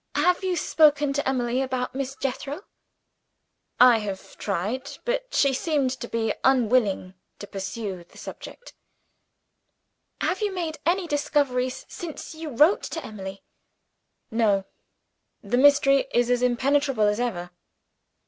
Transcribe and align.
Have 0.15 0.43
you 0.43 0.57
spoken 0.57 1.13
to 1.13 1.29
Emily 1.29 1.61
about 1.61 1.93
Miss 1.93 2.15
Jethro?" 2.15 2.63
"I 3.79 3.99
have 3.99 4.35
tried 4.39 4.97
but 5.05 5.27
she 5.35 5.53
seemed 5.53 5.91
to 5.91 6.07
be 6.07 6.33
unwilling 6.43 7.13
to 7.37 7.45
pursue 7.45 8.03
the 8.03 8.17
subject." 8.17 8.73
"Have 10.19 10.41
you 10.41 10.51
made 10.55 10.79
any 10.87 11.05
discoveries 11.05 11.85
since 11.87 12.33
you 12.33 12.49
wrote 12.49 12.81
to 12.81 13.05
Emily?" 13.05 13.43
"No. 14.31 14.65
The 15.43 15.57
mystery 15.59 16.07
is 16.15 16.31
as 16.31 16.41
impenetrable 16.41 17.03
as 17.05 17.19
ever." 17.19 17.51